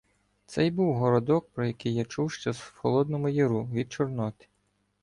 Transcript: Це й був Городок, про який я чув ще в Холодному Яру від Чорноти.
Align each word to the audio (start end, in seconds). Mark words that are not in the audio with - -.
Це 0.45 0.67
й 0.67 0.71
був 0.71 0.95
Городок, 0.97 1.49
про 1.53 1.65
який 1.65 1.93
я 1.93 2.05
чув 2.05 2.31
ще 2.31 2.51
в 2.51 2.73
Холодному 2.77 3.29
Яру 3.29 3.69
від 3.73 3.91
Чорноти. 3.91 4.45